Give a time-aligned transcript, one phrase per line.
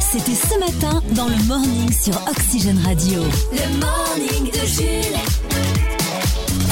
[0.00, 3.20] C'était ce matin dans le morning sur Oxygène Radio.
[3.52, 5.18] Le morning de Jules.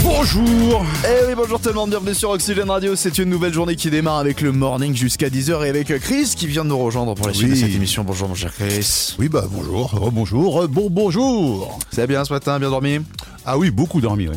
[0.02, 2.94] Bonjour Eh oui, bonjour tout le monde, bienvenue sur Oxygène Radio.
[2.96, 6.46] C'est une nouvelle journée qui démarre avec le morning jusqu'à 10h et avec Chris qui
[6.46, 7.60] vient de nous rejoindre pour la suite Oui.
[7.60, 8.04] de cette émission.
[8.04, 9.14] Bonjour mon cher Chris.
[9.18, 12.98] Oui bah bonjour, rebonjour, bon bonjour Ça va bien ce matin, bien dormi?
[13.44, 14.36] Ah oui, beaucoup dormi, oui.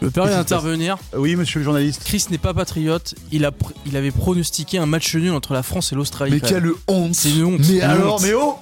[0.00, 0.96] Me permets d'intervenir.
[1.16, 2.02] Oui, monsieur le journaliste.
[2.04, 3.14] Chris n'est pas patriote.
[3.32, 6.32] Il, a pr- il avait pronostiqué un match nul entre la France et l'Australie.
[6.32, 6.62] Mais quand même.
[6.62, 7.60] quelle honte C'est une honte.
[7.60, 8.22] Mais Une alors, honte.
[8.22, 8.54] mais oh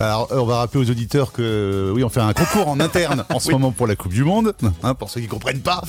[0.00, 3.24] Alors, euh, on va rappeler aux auditeurs que oui, on fait un concours en interne
[3.28, 5.82] en ce moment pour la Coupe du Monde, hein, pour ceux qui comprennent pas.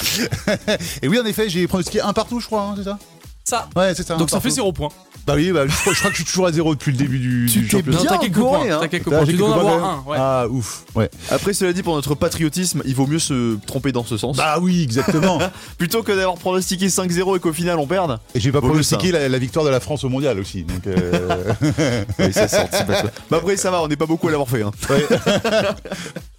[1.02, 3.00] Et oui, en effet, j'ai pronostiqué un partout, je crois, hein, c'est ça?
[3.44, 3.70] Ça.
[3.76, 4.18] Ouais, c'est ça.
[4.18, 4.56] Donc ça fait partout.
[4.56, 4.90] 0 points.
[5.28, 6.98] Bah oui, bah, je, crois, je crois que je suis toujours à zéro depuis le
[6.98, 7.98] début du, Tu du t'es championnat.
[8.00, 8.60] Non, t'as quelques points.
[8.72, 8.78] hein.
[8.82, 9.26] T'as quelques Ah, points.
[9.26, 10.04] j'ai Tu dois en avoir un.
[10.10, 10.18] Ouais.
[10.20, 11.10] Ah ouf, ouais.
[11.30, 14.38] Après, cela dit, pour notre patriotisme, il vaut mieux se tromper dans ce sens.
[14.38, 15.40] Bah oui, exactement.
[15.78, 18.20] Plutôt que d'avoir pronostiqué 5-0 et qu'au final on perde.
[18.36, 20.64] Et j'ai pas pronostiqué la, la victoire de la France au mondial aussi.
[20.64, 21.54] Donc, euh,
[22.20, 23.12] Oui, ça sort, c'est pas ça.
[23.30, 24.64] Mais après, ça va, on n'est pas beaucoup à l'avoir fait.
[24.64, 24.72] Hein.
[24.90, 25.06] ouais.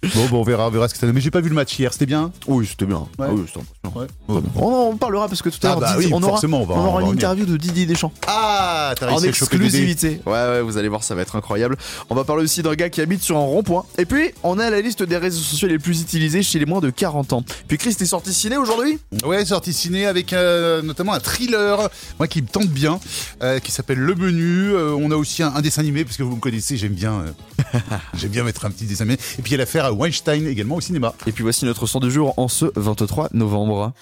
[0.15, 1.15] bon, bon, on verra, on verra ce que ça donne.
[1.15, 2.31] Mais j'ai pas vu le match hier, c'était bien?
[2.47, 2.97] Oui, c'était bien.
[3.17, 3.27] Ouais.
[3.27, 4.07] Ah oui, c'était impressionnant.
[4.29, 4.41] Ouais.
[4.55, 7.09] On en parlera parce que tout à Ah l'heure, bah on aura, on aura une
[7.09, 8.11] interview de Didier Deschamps.
[8.27, 10.21] Ah, t'as En à exclusivité.
[10.25, 11.77] Ouais, ouais, vous allez voir, ça va être incroyable.
[12.09, 13.85] On va parler aussi d'un gars qui habite sur un rond-point.
[13.97, 16.79] Et puis, on a la liste des réseaux sociaux les plus utilisés chez les moins
[16.79, 17.43] de 40 ans.
[17.67, 18.99] Puis Chris, t'es sorti ciné aujourd'hui?
[19.25, 22.99] Ouais, sorti ciné avec euh, notamment un thriller, moi qui me tente bien,
[23.41, 24.73] euh, qui s'appelle Le Menu.
[24.73, 27.13] Euh, on a aussi un, un dessin animé, parce que vous me connaissez, j'aime bien,
[27.21, 27.79] euh,
[28.13, 29.19] j'aime bien mettre un petit dessin animé.
[29.37, 31.13] Et puis il y a l'affaire à Weinstein également au cinéma.
[31.27, 33.93] Et puis voici notre son du jour en ce 23 novembre.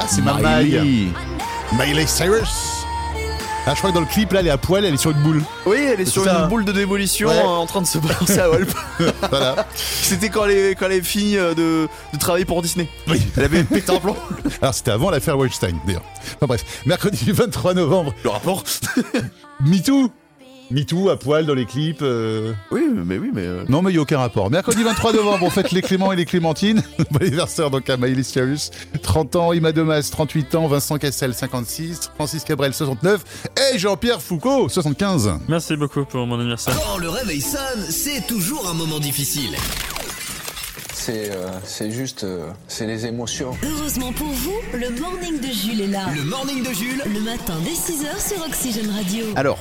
[0.00, 0.34] Ah, c'est ma
[1.72, 2.06] Miley.
[2.06, 2.84] Cyrus.
[3.66, 5.10] Ah, je crois que dans le clip là, elle est à poil, elle est sur
[5.10, 5.42] une boule.
[5.66, 6.40] Oui, elle est sur ça.
[6.42, 7.36] une boule de démolition Ouais.
[7.36, 8.70] euh, en train de se balancer à Walp.
[9.30, 9.66] Voilà.
[9.74, 12.88] C'était quand elle, quand elle avait fini euh, de, de travailler pour Disney.
[13.08, 13.20] Oui.
[13.36, 14.16] Elle avait pété un plomb.
[14.62, 16.02] Alors c'était avant l'affaire Weinstein d'ailleurs.
[16.36, 18.64] Enfin bref, mercredi 23 novembre, Le rapport
[19.60, 20.10] MeToo.
[20.70, 22.02] MeToo à poil dans les clips.
[22.02, 23.42] euh, Oui, mais oui, mais.
[23.46, 24.50] euh, Non, mais il n'y a aucun rapport.
[24.50, 26.82] Mercredi 23 novembre, on fête les Clément et les Clémentines.
[27.10, 28.70] Bon anniversaire donc à Miley Cyrus.
[29.02, 33.22] 30 ans, Ima Domas, 38 ans, Vincent Cassel, 56, Francis Cabrel, 69
[33.72, 35.38] et Jean-Pierre Foucault, 75.
[35.48, 36.74] Merci beaucoup pour mon anniversaire.
[36.78, 39.56] Quand le réveil sonne, c'est toujours un moment difficile.
[40.92, 43.52] C'est euh, c'est juste, euh, c'est les émotions.
[43.62, 46.06] Heureusement pour vous, le morning de Jules est là.
[46.14, 49.24] Le morning de Jules, Le matin dès 6h sur Oxygène Radio.
[49.36, 49.58] Alors,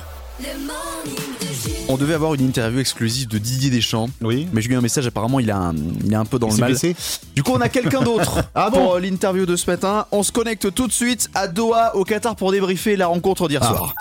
[1.89, 4.09] On devait avoir une interview exclusive de Didier Deschamps.
[4.21, 4.47] Oui.
[4.51, 6.57] Mais j'ai eu un message, apparemment, il, a un, il est un peu dans le
[6.57, 6.75] mal.
[7.35, 10.05] Du coup, on a quelqu'un d'autre Ah bon pour euh, l'interview de ce matin.
[10.11, 13.61] On se connecte tout de suite à Doha, au Qatar, pour débriefer la rencontre d'hier
[13.63, 13.67] Ah.
[13.67, 13.93] soir.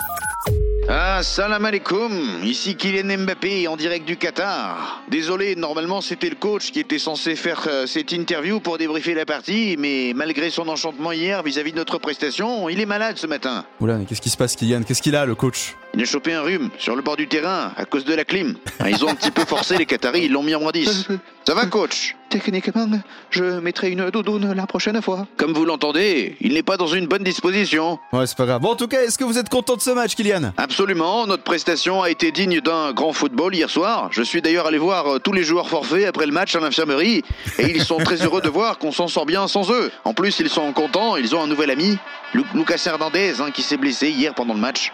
[0.89, 2.11] Ah, salam alaikum,
[2.45, 5.03] ici Kylian Mbappé en direct du Qatar.
[5.09, 9.25] Désolé, normalement c'était le coach qui était censé faire euh, cette interview pour débriefer la
[9.25, 13.65] partie, mais malgré son enchantement hier vis-à-vis de notre prestation, il est malade ce matin.
[13.81, 14.83] Oula, mais qu'est-ce qui se passe, Kylian?
[14.83, 15.75] Qu'est-ce qu'il a, le coach?
[15.93, 18.55] Il a chopé un rhume sur le bord du terrain à cause de la clim.
[18.79, 21.07] Ah, Ils ont un petit peu forcé les Qataris, ils l'ont mis en moins 10.
[21.45, 22.15] Ça va coach?
[22.29, 22.87] Techniquement,
[23.29, 25.25] je mettrai une doudoune la prochaine fois.
[25.37, 27.99] Comme vous l'entendez, il n'est pas dans une bonne disposition.
[28.11, 28.61] Ouais, c'est pas grave.
[28.61, 30.51] Bon, en tout cas, est-ce que vous êtes content de ce match, Kylian?
[30.57, 34.09] Absolument, notre prestation a été digne d'un grand football hier soir.
[34.11, 37.23] Je suis d'ailleurs allé voir euh, tous les joueurs forfaits après le match à l'infirmerie
[37.59, 39.89] et ils sont très heureux de voir qu'on s'en sort bien sans eux.
[40.03, 41.97] En plus, ils sont contents, ils ont un nouvel ami,
[42.33, 44.91] Lu- Lucas Hernandez, hein, qui s'est blessé hier pendant le match.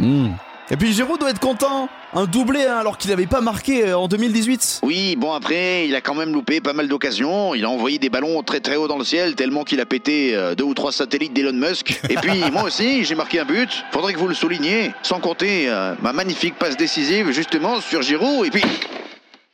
[0.00, 0.28] Hmm.
[0.68, 1.88] Et puis Giroud doit être content.
[2.12, 4.80] Un doublé hein, alors qu'il n'avait pas marqué euh, en 2018.
[4.82, 7.54] Oui, bon après, il a quand même loupé pas mal d'occasions.
[7.54, 10.34] Il a envoyé des ballons très très haut dans le ciel, tellement qu'il a pété
[10.34, 12.00] euh, deux ou trois satellites d'Elon Musk.
[12.10, 13.84] Et puis moi aussi, j'ai marqué un but.
[13.92, 14.92] Faudrait que vous le souligniez.
[15.02, 18.46] Sans compter euh, ma magnifique passe décisive justement sur Giroud.
[18.46, 18.64] Et puis,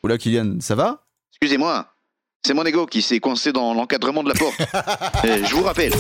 [0.03, 1.05] Oula, Kylian, ça va?
[1.33, 1.92] Excusez-moi,
[2.45, 4.57] c'est mon ego qui s'est coincé dans l'encadrement de la porte.
[5.25, 5.93] Je vous rappelle.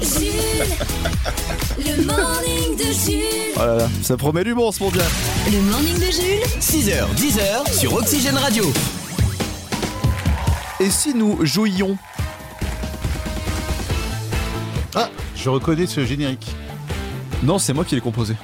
[0.00, 0.30] Jules.
[1.78, 3.52] Le morning de Jules.
[3.56, 5.04] Oh là là, ça promet du bon ce mondial.
[5.52, 6.58] Le morning de Jules.
[6.58, 8.64] 6h, 10h sur Oxygène Radio.
[10.80, 11.98] Et si nous jouions
[14.94, 16.46] Ah, je reconnais ce générique.
[17.42, 18.36] Non, c'est moi qui l'ai composé.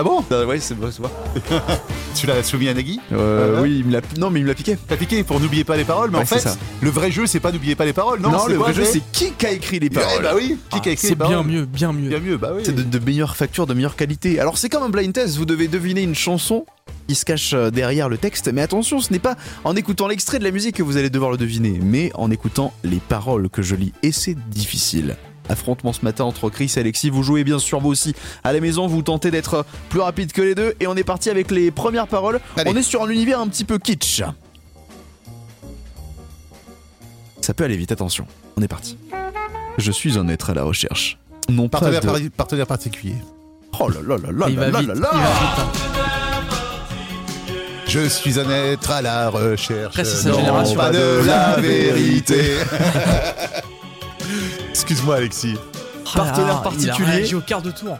[0.00, 0.90] Ah bon Ah ouais, c'est moi.
[2.14, 4.00] Tu l'as soumis à Nagui Euh, Ah ouais oui, il me l'a...
[4.16, 4.78] Non, mais il me l'a piqué.
[4.86, 6.56] T'as piqué pour n'oubliez pas les paroles, mais Ouais, en fait, ça.
[6.80, 9.02] le vrai jeu, c'est pas n'oubliez pas les paroles, non, Non, le vrai jeu, c'est
[9.10, 10.22] qui qui a écrit les Ouais, paroles.
[10.22, 12.10] bah oui, qui a écrit C'est les bien paroles mieux, bien mieux.
[12.10, 12.62] Bien mieux, bah oui.
[12.64, 14.38] C'est de, de meilleures factures, de meilleure qualité.
[14.38, 16.64] Alors c'est comme un blind test, vous devez deviner une chanson
[17.08, 18.48] qui se cache euh, derrière le texte.
[18.52, 21.32] Mais attention, ce n'est pas en écoutant l'extrait de la musique que vous allez devoir
[21.32, 23.92] le deviner, mais en écoutant les paroles que je lis.
[24.04, 25.16] Et c'est difficile.
[25.48, 27.10] Affrontement ce matin entre Chris et Alexis.
[27.10, 28.14] Vous jouez bien sûr vous aussi
[28.44, 28.86] à la maison.
[28.86, 30.74] Vous tentez d'être plus rapide que les deux.
[30.80, 32.40] Et on est parti avec les premières paroles.
[32.56, 32.70] Allez.
[32.70, 34.22] On est sur un univers un petit peu kitsch.
[37.40, 38.26] Ça peut aller vite, attention.
[38.56, 38.98] On est parti.
[39.78, 41.18] Je suis un être à la recherche.
[41.48, 42.28] Non pas Partenaire, de...
[42.28, 43.14] partenaire particulier.
[43.80, 44.88] Oh là là là là il va là vite.
[44.88, 45.10] là il là.
[45.12, 45.88] va vite, hein.
[47.86, 49.98] Je suis un être à la recherche.
[49.98, 50.76] Après, non, génération.
[50.76, 52.56] pas de la vérité.
[54.88, 55.54] Excuse-moi, Alexis.
[56.14, 56.54] Partenaire Il a
[56.94, 57.34] particulier.
[57.34, 57.98] au quart de tour.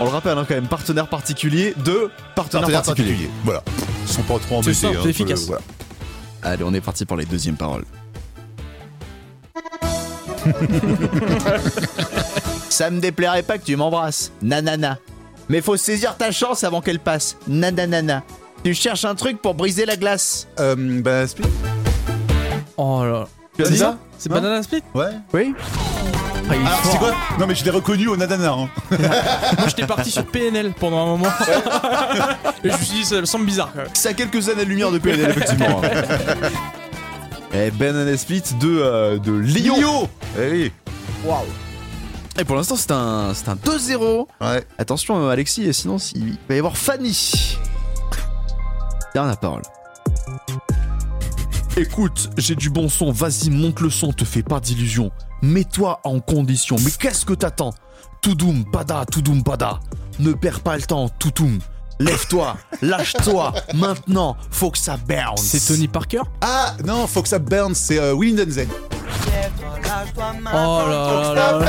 [0.00, 3.08] On le rappelle hein, quand même, partenaire particulier de partenaire, Partenaire particulier.
[3.10, 3.30] particulier.
[3.44, 3.62] Voilà.
[4.06, 4.72] Ils sont pas trop embêtés.
[4.72, 5.42] C'est hein, c'est efficace.
[5.42, 5.62] euh, voilà.
[6.42, 7.84] Allez, on est parti pour les deuxièmes paroles.
[12.70, 14.32] Ça me déplairait pas que tu m'embrasses.
[14.40, 14.96] Nanana.
[15.50, 17.36] Mais faut saisir ta chance avant qu'elle passe.
[17.46, 18.22] Nanana.
[18.64, 20.48] Tu cherches un truc pour briser la glace.
[20.60, 21.44] Euh, bah, Split
[22.78, 23.28] Oh là là.
[23.56, 23.98] Tu as dit ça?
[24.18, 24.82] C'est Non Banana Split?
[24.94, 25.10] Ouais.
[25.32, 25.54] Oui.
[26.48, 26.92] Ah, il est Alors, fort.
[26.92, 28.52] c'est quoi Non, mais je l'ai reconnu au Nadana.
[28.52, 28.68] Hein.
[28.90, 31.28] Moi j'étais parti sur PNL pendant un moment.
[32.64, 33.88] Et je me suis dit, ça me semble bizarre quand même.
[33.94, 35.80] C'est à quelques années-lumière de PNL, effectivement.
[37.52, 39.76] Et Ben Split de, euh, de Lyon.
[39.76, 40.08] Lio
[40.38, 40.72] Eh oui.
[42.38, 44.26] Et pour l'instant, c'est un, c'est un 2-0.
[44.40, 44.64] Ouais.
[44.78, 47.56] Attention, euh, Alexis, sinon il va y avoir Fanny.
[49.14, 49.62] Dernière parole.
[51.78, 55.10] Écoute, j'ai du bon son, vas-y, monte le son, te fais pas d'illusions.
[55.42, 57.74] Mets-toi en condition, mais qu'est-ce que t'attends?
[58.22, 59.80] Toudoum, pada, toudoum, pada.
[60.18, 61.58] Ne perds pas le temps, toutoum.
[61.98, 64.96] Lève-toi, lâche-toi, maintenant, faut que ça.
[65.36, 66.22] C'est Tony Parker?
[66.40, 68.68] Ah non, faut que ça burn, c'est euh, Willy Denzel.
[70.54, 71.66] Oh là là là là.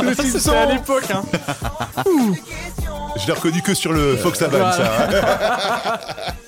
[0.04, 1.22] Le C'était à l'époque, hein.
[3.16, 4.48] Je l'ai reconnu que sur le Fox ça.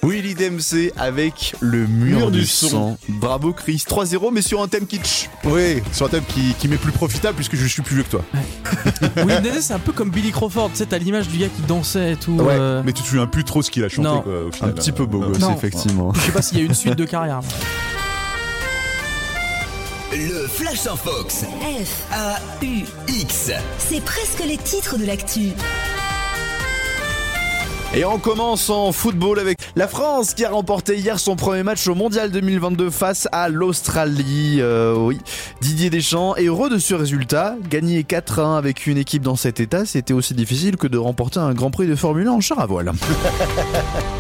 [0.02, 2.69] Willy Dempsey avec le mur, Mur du, du son.
[2.69, 2.98] son.
[3.08, 5.28] Bravo Chris, 3-0 mais sur un thème kitsch.
[5.44, 8.10] Oui, sur un thème qui, qui m'est plus profitable puisque je suis plus vieux que
[8.10, 8.25] toi.
[9.25, 10.70] Oui, c'est un peu comme Billy Crawford.
[10.70, 12.38] Tu sais, t'as l'image du gars qui dansait et tout.
[12.40, 14.22] euh, Mais tu te souviens plus trop ce qu'il a chanté Non.
[14.22, 14.75] quoi, au Un final.
[14.75, 16.12] petit peu beau gosse, effectivement.
[16.14, 17.40] Je sais pas s'il y a une suite de carrière.
[20.12, 21.44] Le Flash en Fox.
[21.44, 23.50] F, A-U-X.
[23.78, 25.50] c'est presque les titres de l'actu.
[27.92, 31.88] Et on commence en football avec la France qui a remporté hier son premier match
[31.88, 34.58] au Mondial 2022 face à l'Australie.
[34.60, 35.19] Euh, oui,
[35.60, 37.56] Didier Deschamps est heureux de ce résultat.
[37.69, 41.52] Gagner 4-1 avec une équipe dans cet état, c'était aussi difficile que de remporter un
[41.52, 42.92] Grand Prix de Formule 1 en char à voile.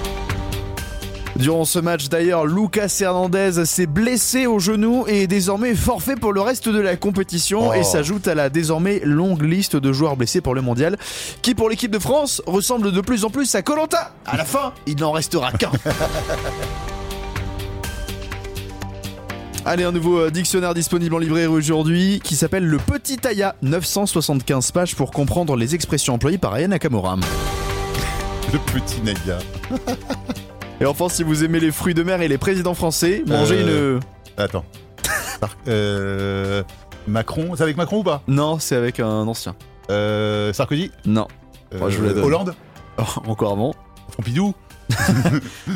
[1.40, 6.34] Durant ce match d'ailleurs, Lucas Hernandez s'est blessé au genou et est désormais forfait pour
[6.34, 7.72] le reste de la compétition Oh.
[7.72, 10.98] et s'ajoute à la désormais longue liste de joueurs blessés pour le mondial
[11.40, 14.12] qui pour l'équipe de France ressemble de plus en plus à Colanta.
[14.26, 15.70] À la fin, il n'en restera qu'un.
[19.64, 24.72] Allez, un nouveau euh, dictionnaire disponible en librairie aujourd'hui qui s'appelle Le Petit Aya, 975
[24.72, 27.16] pages pour comprendre les expressions employées par Aya Nakamura.
[28.52, 29.38] Le petit Nadia.
[30.80, 33.96] Et enfin, si vous aimez les fruits de mer et les présidents français, mangez Euh.
[33.96, 34.42] une...
[34.42, 34.64] Attends.
[35.40, 36.62] Par- euh,
[37.06, 38.22] Macron, c'est avec Macron ou pas?
[38.28, 39.54] Non, c'est avec un ancien.
[39.90, 40.90] euh, Sarkozy?
[41.04, 41.26] Non,
[41.78, 42.24] Moi, je vous la donne.
[42.24, 42.54] Hollande?
[43.26, 43.74] Encore avant.
[44.16, 44.54] Pompidou?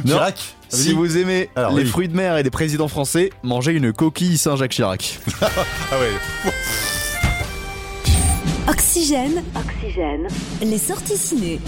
[0.06, 0.55] Chirac?
[0.69, 1.89] Si vous aimez Alors, les oui.
[1.89, 5.21] fruits de mer et les présidents français, mangez une coquille Saint-Jacques Chirac.
[5.43, 6.51] Ah ouais.
[8.69, 9.43] Oxygène.
[9.55, 10.27] Oxygène.
[10.62, 11.61] Les sorties ciné.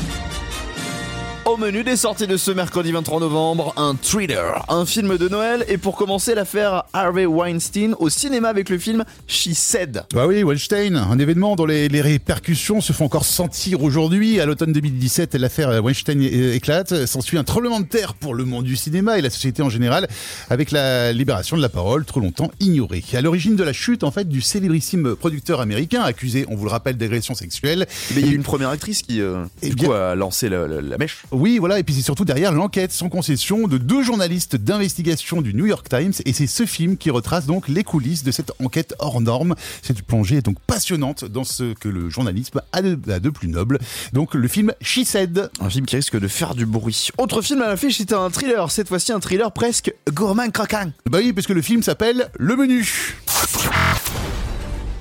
[1.47, 5.65] Au menu des sorties de ce mercredi 23 novembre, un thriller, un film de Noël
[5.69, 10.03] et pour commencer l'affaire Harvey Weinstein au cinéma avec le film She Said.
[10.13, 14.41] Bah oui, Weinstein, un événement dont les, les répercussions se font encore sentir aujourd'hui.
[14.41, 17.07] À l'automne 2017, l'affaire Weinstein éclate.
[17.07, 20.09] S'ensuit un tremblement de terre pour le monde du cinéma et la société en général,
[20.51, 23.05] avec la libération de la parole, trop longtemps ignorée.
[23.15, 26.71] À l'origine de la chute, en fait, du célébrissime producteur américain, accusé, on vous le
[26.73, 27.87] rappelle, d'agression sexuelle.
[28.17, 30.49] Mais il y a une première actrice qui, euh, Eh du bien- coup, a lancé
[30.49, 31.23] la, la- la mèche.
[31.39, 35.53] Oui, voilà, et puis c'est surtout derrière l'enquête sans concession de deux journalistes d'investigation du
[35.53, 38.95] New York Times, et c'est ce film qui retrace donc les coulisses de cette enquête
[39.01, 39.55] hors norme.
[39.83, 43.49] Cette plongée est donc passionnante dans ce que le journalisme a de, a de plus
[43.49, 43.79] noble.
[44.15, 45.51] Donc le film She Said.
[45.61, 47.09] Un film qui risque de faire du bruit.
[47.19, 48.71] Autre film à l'affiche, c'était un thriller.
[48.71, 50.91] Cette fois-ci, un thriller presque gourmand croquant.
[51.11, 53.15] Bah oui, parce que le film s'appelle Le Menu.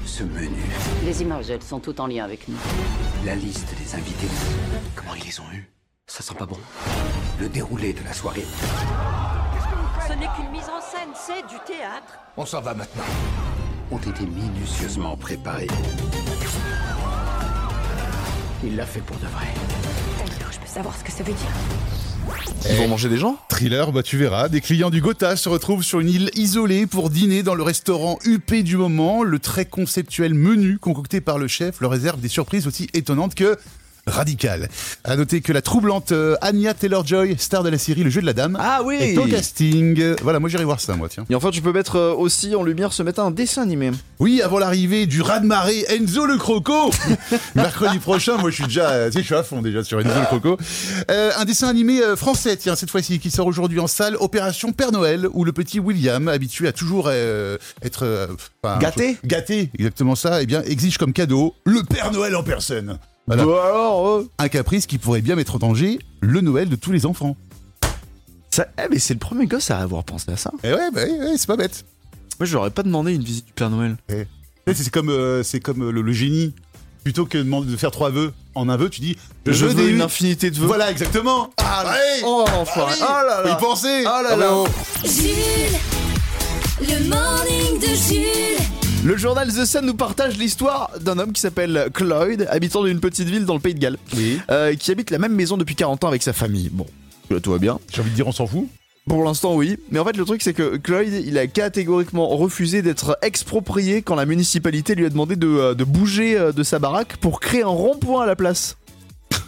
[0.06, 0.50] Ce menu,
[1.06, 2.58] Les images, elles sont toutes en lien avec nous.
[3.26, 4.28] la liste des invités,
[4.98, 5.70] comment ils les ont eus?
[6.08, 6.58] Ça sent pas bon.
[7.40, 8.46] Le déroulé de la soirée.
[10.08, 12.20] Ce n'est qu'une mise en scène, c'est du théâtre.
[12.38, 13.04] On s'en va maintenant.
[13.92, 15.68] Ont été minutieusement préparés.
[18.64, 19.48] Il l'a fait pour de vrai.
[20.20, 22.70] D'ailleurs, je peux savoir ce que ça veut dire.
[22.70, 23.38] Ils vont manger des gens?
[23.50, 27.10] Thriller, bah tu verras, des clients du Gotha se retrouvent sur une île isolée pour
[27.10, 29.24] dîner dans le restaurant huppé du moment.
[29.24, 33.58] Le très conceptuel menu concocté par le chef leur réserve des surprises aussi étonnantes que
[34.08, 34.70] radical.
[35.04, 38.26] À noter que la troublante euh, Anya Taylor-Joy, star de la série Le jeu de
[38.26, 40.16] la dame, Ah oui est au casting.
[40.22, 41.26] Voilà, moi j'irai voir ça, moi, tiens.
[41.30, 43.92] Et en fait, tu peux mettre euh, aussi en lumière ce matin un dessin animé.
[44.20, 46.92] Oui, avant l'arrivée du raz-de-marée Enzo le Croco.
[47.56, 50.00] Mercredi prochain, moi je suis déjà, euh, tu sais, je suis à fond déjà sur
[50.00, 50.58] Enzo le Croco.
[51.12, 54.92] Euh, un dessin animé français, tiens, cette fois-ci, qui sort aujourd'hui en salle, Opération Père
[54.92, 58.28] Noël, où le petit William, habitué à toujours euh, être euh,
[58.64, 62.98] enfin, Gâté gâté, exactement ça, eh bien exige comme cadeau le Père Noël en personne.
[63.28, 63.44] Voilà.
[63.44, 67.06] Alors, euh, Un caprice qui pourrait bien mettre en danger le Noël de tous les
[67.06, 67.36] enfants.
[68.52, 70.52] ça, eh, mais c'est le premier gosse à avoir pensé à ça.
[70.64, 71.86] Et ouais, bah, ouais, ouais, c'est pas bête.
[72.40, 73.96] Moi, j'aurais pas demandé une visite du Père Noël.
[74.10, 74.28] Sais,
[74.74, 76.54] C'est comme, euh, c'est comme euh, le, le génie.
[77.04, 79.16] Plutôt que de demander de faire trois vœux en un vœu, tu dis
[79.46, 80.66] Je veux des une infinité de vœux.
[80.66, 81.52] Voilà, exactement.
[81.58, 82.22] Ah, ouais.
[82.26, 82.96] Oh, enfoiré.
[83.00, 83.06] Ah oui.
[83.08, 83.50] Oh là là.
[83.52, 84.04] Faut y penser.
[84.06, 84.36] Oh là là.
[84.38, 84.68] bravo.
[85.04, 85.78] Jules,
[86.82, 88.65] le morning de Jules.
[89.06, 93.30] Le journal The Sun nous partage l'histoire d'un homme qui s'appelle Cloyd, habitant d'une petite
[93.30, 94.40] ville dans le pays de Galles, Oui.
[94.50, 96.70] euh, qui habite la même maison depuis 40 ans avec sa famille.
[96.72, 96.88] Bon,
[97.30, 97.78] là, tout va bien.
[97.94, 98.68] J'ai envie de dire, on s'en fout.
[99.08, 99.78] Pour l'instant, oui.
[99.92, 104.16] Mais en fait, le truc, c'est que Cloyd, il a catégoriquement refusé d'être exproprié quand
[104.16, 107.62] la municipalité lui a demandé de, euh, de bouger euh, de sa baraque pour créer
[107.62, 108.76] un rond-point à la place.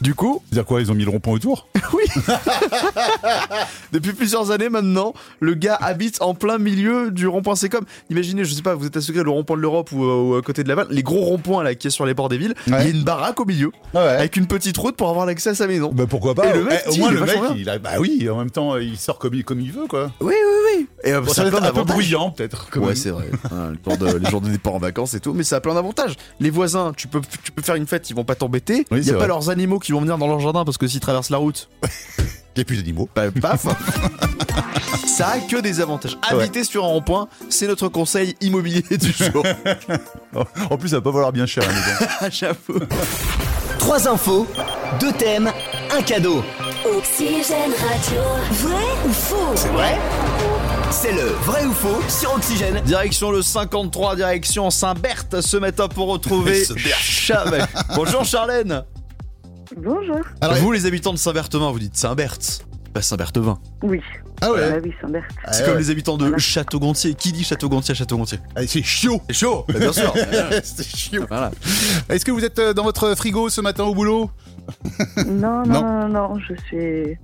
[0.01, 2.03] Du coup, C'est-à-dire quoi Ils ont mis le rond-point autour oui.
[3.91, 7.55] Depuis plusieurs années maintenant, le gars habite en plein milieu du rond-point.
[7.55, 10.03] C'est comme, imaginez, je sais pas, vous êtes à Secret, le rond-point de l'Europe ou,
[10.03, 12.38] euh, à côté de Laval, les gros ronds-points là qui est sur les bords des
[12.38, 12.53] villes.
[12.67, 14.01] Il y a une baraque au milieu Ouais.
[14.01, 15.91] avec une petite route pour avoir l'accès à sa maison.
[15.93, 17.55] Bah pourquoi pas Et le mec, Eh, Au moins le mec, bien.
[17.57, 19.88] il a, bah oui, en même temps, euh, il sort comme il, comme il veut,
[19.88, 20.12] quoi.
[20.22, 20.88] Oui, oui, oui.
[21.03, 22.67] Et euh, Bon, ça ça a plein un peu bruyant, peut-être.
[22.79, 23.29] Ouais, c'est vrai.
[23.51, 25.60] Hein, le jour de- les jours de départ en vacances et tout, mais ça a
[25.62, 26.15] plein d'avantages.
[26.39, 28.86] Les voisins, tu peux, tu peux faire une fête, ils vont pas t'embêter.
[28.91, 29.27] Oui, Il y a pas vrai.
[29.29, 31.69] leurs animaux qui vont venir dans leur jardin parce que s'ils traversent la route,
[32.19, 33.07] Il n'y a plus d'animaux.
[33.15, 33.67] bah, paf.
[35.07, 36.17] ça a que des avantages.
[36.27, 39.43] Habiter sur un rond-point, c'est notre conseil immobilier du jour.
[40.71, 42.12] En plus, ça va pas valoir bien cher, la maison.
[42.19, 42.79] Ah, J'avoue.
[43.77, 44.47] Trois infos,
[45.00, 45.51] deux thèmes,
[45.95, 46.43] un cadeau.
[46.97, 48.21] Oxygène Radio.
[48.51, 49.51] Vrai ou faux?
[49.55, 50.00] C'est vrai
[50.89, 52.81] C'est le vrai ou faux sur Oxygène.
[52.86, 56.63] Direction le 53, direction Saint-Berthe ce matin pour retrouver.
[57.95, 58.83] Bonjour Charlène.
[59.77, 60.22] Bonjour.
[60.41, 62.65] Alors, vous les habitants de Saint-Berthevin, vous dites Saint-Berthe.
[62.93, 63.60] Pas Saint-Berthevin.
[63.84, 64.01] Oui.
[64.41, 65.25] Ah ouais Ah oui, Saint-Berthe.
[65.51, 65.79] C'est Ah comme ouais.
[65.81, 66.38] les habitants de Voilà.
[66.39, 67.13] Château-Gontier.
[67.13, 69.22] Qui dit Château-Gontier à Château-Gontier Ah, C'est chaud.
[69.27, 70.13] C'est chaud, bah, bien sûr.
[70.63, 71.51] C'est voilà.
[72.10, 74.31] Est-ce que vous êtes euh, dans votre frigo ce matin au boulot?
[75.27, 75.81] Non, Non.
[75.81, 77.17] non, non, non, je suis,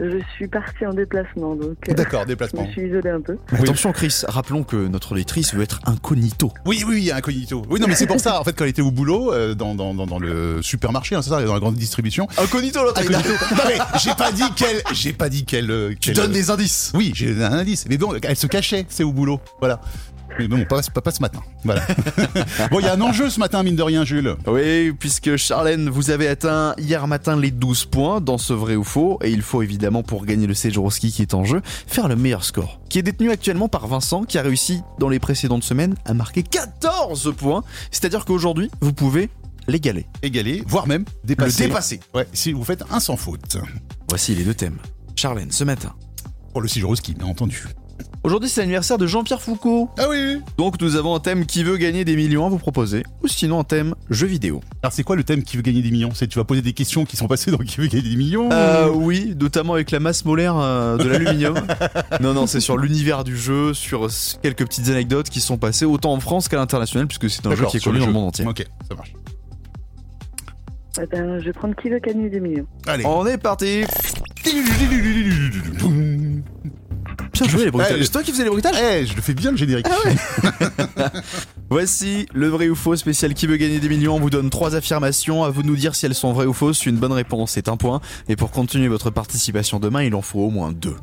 [0.00, 2.62] je suis partie en déplacement, donc euh, D'accord, je déplacement.
[2.66, 3.36] me suis isolée un peu.
[3.52, 6.52] Mais Attention Chris, rappelons que notre lectrice veut être incognito.
[6.66, 7.62] Oui, oui, incognito.
[7.70, 9.74] Oui, non, mais c'est pour ça, en fait, quand elle était au boulot, euh, dans,
[9.74, 12.28] dans, dans, dans le supermarché, hein, c'est ça, dans la grande distribution.
[12.38, 13.28] Incognito l'autre Incognito.
[13.30, 14.82] non, mais j'ai pas dit qu'elle.
[14.92, 15.70] J'ai pas dit qu'elle.
[15.70, 16.92] euh, Tu donnes euh, des indices.
[16.94, 17.84] Oui, j'ai donné un indice.
[17.88, 19.40] Mais bon, elle se cachait, c'est au boulot.
[19.60, 19.80] Voilà.
[20.38, 21.40] Mais bon, pas, pas, pas ce matin.
[21.64, 21.82] Voilà.
[22.70, 24.36] bon, il y a un enjeu ce matin, mine de rien, Jules.
[24.46, 28.84] Oui, puisque Charlène, vous avez atteint hier matin les 12 points dans ce vrai ou
[28.84, 31.60] faux, et il faut évidemment, pour gagner le séjour au ski qui est en jeu,
[31.86, 35.18] faire le meilleur score, qui est détenu actuellement par Vincent, qui a réussi dans les
[35.18, 39.30] précédentes semaines à marquer 14 points, c'est-à-dire qu'aujourd'hui, vous pouvez
[39.66, 40.06] l'égaler.
[40.22, 41.64] Égalé, voire même dépasser.
[41.64, 42.00] Le dépasser.
[42.14, 43.58] Ouais, si vous faites un sans faute.
[44.08, 44.78] Voici les deux thèmes.
[45.16, 45.94] Charlène, ce matin.
[46.52, 47.64] Pour le séjour au ski, bien entendu.
[48.24, 49.88] Aujourd'hui, c'est l'anniversaire de Jean-Pierre Foucault.
[49.96, 53.04] Ah oui Donc, nous avons un thème qui veut gagner des millions à vous proposer,
[53.22, 54.60] ou sinon un thème jeu vidéo.
[54.82, 56.10] Alors, c'est quoi le thème qui veut gagner des millions?
[56.14, 58.50] C'est tu vas poser des questions qui sont passées dans qui veut gagner des millions
[58.52, 61.54] Euh, oui, notamment avec la masse molaire euh, de l'aluminium.
[62.20, 64.08] non, non, c'est sur l'univers du jeu, sur
[64.42, 67.66] quelques petites anecdotes qui sont passées autant en France qu'à l'international, puisque c'est un jeu
[67.66, 68.46] qui est connu dans le monde entier.
[68.46, 69.12] Ok, ça marche.
[71.00, 72.66] Eh ben, je vais prendre qui veut gagner des millions.
[72.86, 73.06] Allez.
[73.06, 73.84] On est parti
[77.40, 77.98] Bien joué les bruitages.
[77.98, 79.86] Ouais, C'est toi qui faisais les bruitages Eh, je le fais bien le générique.
[81.70, 84.16] Voici le vrai ou faux spécial qui veut gagner des millions.
[84.16, 85.44] On vous donne trois affirmations.
[85.44, 86.86] À vous de nous dire si elles sont vraies ou fausses.
[86.86, 88.00] Une bonne réponse, c'est un point.
[88.28, 90.96] Et pour continuer votre participation demain, il en faut au moins deux.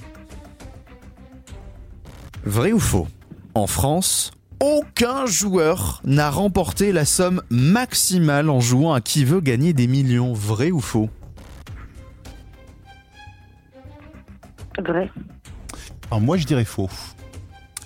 [2.44, 3.08] Vrai ou faux
[3.54, 9.74] En France, aucun joueur n'a remporté la somme maximale en jouant à qui veut gagner
[9.74, 10.34] des millions.
[10.34, 11.10] Vrai ou faux
[14.77, 15.10] Vrai.
[16.12, 16.90] Alors, moi, je dirais faux.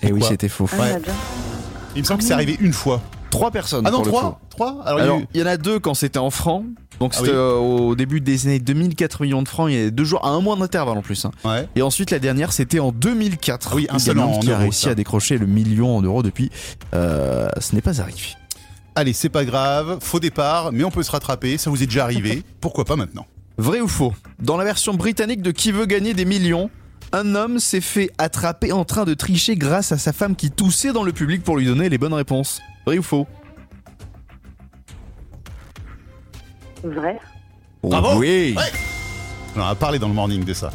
[0.02, 0.68] Eh oui, c'était faux.
[0.74, 1.00] Ah, Ouais.
[1.00, 1.14] bien.
[1.96, 3.02] Il me semble que c'est arrivé une fois.
[3.32, 3.86] Trois personnes.
[3.86, 4.18] Ah non, pour le coup.
[4.18, 6.20] trois Trois Alors, il y a Alors, eu- il y en a deux quand c'était
[6.20, 6.66] en francs.
[7.00, 7.36] Donc Ah c'était oui.
[7.38, 9.70] euh, au début des années 2004 millions de francs.
[9.72, 11.24] Il y a deux jours, à un mois d'intervalle en plus.
[11.26, 11.32] hein.
[11.46, 11.68] Ouais.
[11.76, 13.70] Et ensuite la dernière c'était en 2004.
[13.72, 14.90] Ah oui, un seul en qui a euros, réussi ça.
[14.92, 16.50] à décrocher le million en euros depuis.
[16.94, 18.36] Euh, ce n'est pas arrivé.
[18.96, 20.00] Allez, c'est pas grave.
[20.02, 21.58] Faux départ, mais on peut se rattraper.
[21.58, 22.44] Ça vous est déjà arrivé.
[22.62, 23.26] Pourquoi pas maintenant
[23.58, 24.14] Vrai ou faux?
[24.40, 26.70] Dans la version britannique de Qui veut gagner des millions,
[27.12, 30.94] un homme s'est fait attraper en train de tricher grâce à sa femme qui toussait
[30.94, 32.62] dans le public pour lui donner les bonnes réponses.
[32.86, 33.28] Vrai ou faux
[36.84, 37.20] Vrai.
[37.84, 38.64] Bravo Oui Ouais.
[39.56, 40.72] On en a parlé dans le morning de ça.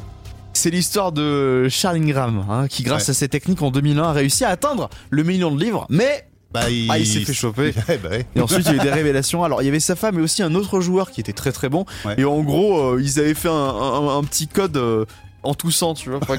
[0.53, 3.11] C'est l'histoire de Charles Ingram, hein, qui grâce Ouais.
[3.11, 6.71] à ses techniques en 2001 a réussi à atteindre le million de livres, mais Bah,
[6.71, 7.73] il, Ah, il s'est fait choper.
[7.89, 8.27] Ouais, bah ouais.
[8.37, 9.43] Et ensuite, il y a eu des révélations.
[9.43, 11.69] Alors, il y avait sa femme et aussi un autre joueur qui était très très
[11.69, 11.85] bon.
[12.05, 12.15] Ouais.
[12.19, 15.05] Et en gros, euh, ils avaient fait un, un- un petit code euh,
[15.45, 16.19] en toussant, tu vois.
[16.23, 16.37] Enfin,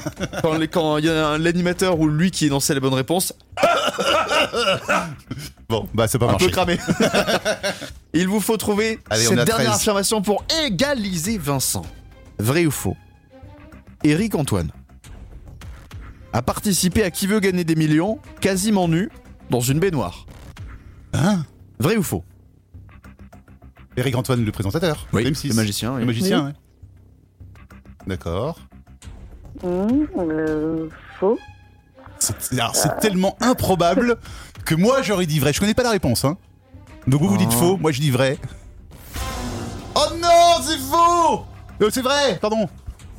[0.71, 3.33] quand il y a un- l'animateur ou lui qui énonçait les bonnes réponses,
[5.69, 6.45] Bon, bah c'est pas un marché.
[6.47, 6.77] peu cramé.
[8.13, 9.75] il vous faut trouver Allez, cette dernière 13.
[9.75, 11.83] affirmation pour égaliser Vincent.
[12.39, 12.95] Vrai ou faux?
[14.03, 14.71] Éric Antoine
[16.33, 19.09] a participé à Qui veut gagner des millions, quasiment nu,
[19.49, 20.25] dans une baignoire.
[21.13, 21.45] Hein?
[21.79, 22.23] Vrai ou faux?
[23.97, 25.07] Eric Antoine, le présentateur.
[25.13, 25.47] Oui, M6.
[25.47, 26.01] le magicien, oui.
[26.01, 26.53] Le magicien, ouais.
[28.05, 28.59] D'accord.
[29.63, 31.37] Hum, euh, faux.
[32.19, 34.17] C'est alors, c'est tellement improbable
[34.65, 35.53] que moi j'aurais dit vrai.
[35.53, 36.37] Je connais pas la réponse, hein.
[37.07, 37.59] Donc vous vous dites Oh.
[37.59, 38.37] faux, moi je dis vrai.
[39.95, 41.45] Oh non, c'est faux
[41.81, 42.67] Euh, C'est vrai, pardon.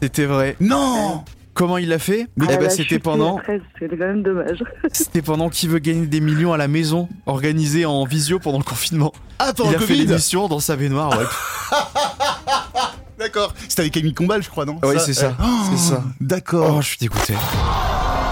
[0.02, 0.56] C'était vrai.
[0.60, 1.24] Non
[1.54, 2.26] Comment il l'a fait?
[2.38, 4.62] Ah, Eh ben, la c'était pendant, à 13, C'était quand même dommage.
[4.92, 8.64] c'était pendant qui veut gagner des millions à la maison, organisé en visio pendant le
[8.64, 9.12] confinement.
[9.38, 11.18] Ah, pendant il a fait l'émission dans sa baignoire.
[11.18, 11.24] Ouais,
[13.18, 13.54] D'accord.
[13.68, 16.02] C'était avec Camille Combal, je crois, non Ouais, c'est ça, Oh, c'est ça.
[16.20, 16.76] D'accord.
[16.78, 17.34] Oh, je suis dégoûté.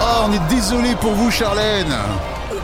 [0.01, 1.87] Oh, on est désolé pour vous, Charlène.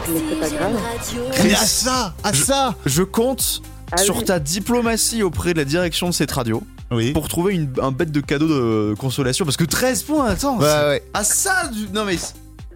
[0.07, 0.73] c'est pas grave.
[0.75, 1.23] Radio.
[1.45, 2.75] Mais à ça, à ça.
[2.85, 3.63] Je compte
[3.93, 4.25] Ah sur oui.
[4.25, 7.13] ta diplomatie auprès de la direction de cette radio Oui.
[7.13, 9.45] pour trouver une- un bête de cadeau de consolation.
[9.45, 10.59] Parce que 13 points, attends.
[10.59, 11.03] Ouais, c'est- ouais.
[11.15, 12.19] Ah, ça du- Non, mais.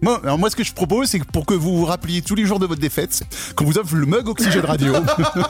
[0.01, 2.35] Moi, alors moi, ce que je propose, c'est que pour que vous vous rappeliez tous
[2.35, 3.21] les jours de votre défaite,
[3.55, 4.93] qu'on vous offre le mug Oxygène Radio,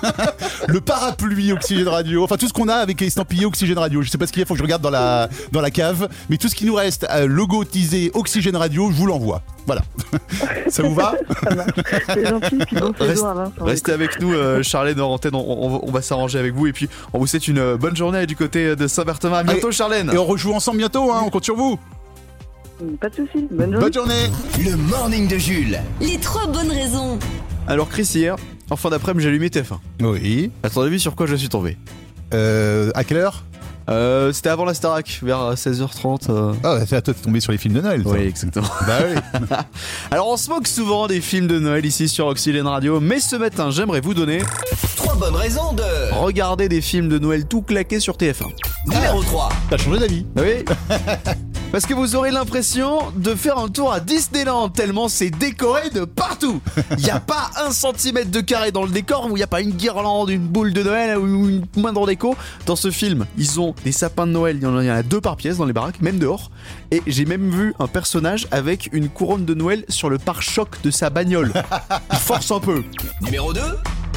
[0.68, 4.02] le parapluie Oxygène Radio, enfin tout ce qu'on a avec estampillé Oxygène Radio.
[4.02, 5.72] Je sais pas ce qu'il y a, faut que je regarde dans la, dans la
[5.72, 9.42] cave, mais tout ce qui nous reste euh, logotisé Oxygène Radio, je vous l'envoie.
[9.66, 9.82] Voilà.
[10.70, 11.16] Ça vous va.
[12.14, 13.52] C'est gentil, puis bon Reste- séjour à Vincent.
[13.66, 15.34] Restez avec nous, euh, Charlène, en antenne.
[15.36, 16.68] On, on- on va s'arranger avec vous.
[16.68, 19.38] Et puis, on vous souhaite une euh, bonne journée du côté de Saint-Berthevin.
[19.40, 20.12] À bientôt, Charlène.
[20.14, 21.80] Et on rejoue ensemble bientôt, hein, on compte sur vous.
[23.00, 23.48] Pas de soucis.
[23.52, 23.78] Bonne journée.
[23.80, 24.30] Bonne journée
[24.64, 25.80] Le morning de Jules.
[26.02, 27.18] Les trois bonnes raisons.
[27.68, 28.36] Alors, Chris, hier,
[28.70, 29.78] en fin d'après-midi, j'ai allumé TF1.
[30.02, 30.52] Oui.
[30.64, 31.78] À ton avis, sur quoi je suis tombé
[32.34, 33.44] Euh, à quelle heure
[33.90, 36.30] euh, C'était avant la Starac, vers 16h30.
[36.30, 36.54] euh.
[36.64, 38.04] Ah, c'est à toi de tomber sur les films de Noël.
[38.04, 38.14] toi.
[38.14, 38.68] Oui, exactement.
[38.86, 39.40] Bah oui.
[40.12, 43.36] Alors, on se moque souvent des films de Noël ici sur Oxygène Radio, mais ce
[43.38, 44.40] matin, j'aimerais vous donner
[44.98, 46.14] Trois bonnes raisons de.
[46.20, 48.48] regarder des films de Noël tout claqués sur TF1.
[48.88, 49.50] Numéro 3.
[49.70, 50.26] T'as changé d'avis.
[50.36, 50.66] Oui
[51.76, 56.06] Parce que vous aurez l'impression de faire un tour à Disneyland tellement c'est décoré de
[56.06, 56.62] partout.
[56.92, 59.48] Il n'y a pas un centimètre de carré dans le décor où il n'y a
[59.48, 62.38] pas une guirlande, une boule de Noël ou une moindre déco.
[62.66, 65.36] Dans ce film, ils ont des sapins de Noël, il y en a deux par
[65.36, 66.50] pièce dans les baraques, même dehors.
[66.96, 70.92] Et j'ai même vu un personnage avec une couronne de Noël sur le pare-choc de
[70.92, 71.52] sa bagnole.
[72.14, 72.84] Il force un peu.
[73.22, 73.60] Numéro 2.